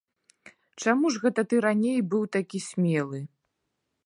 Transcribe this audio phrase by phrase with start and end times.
[0.83, 3.19] Чаму ж гэта ты раней быў такі смелы?!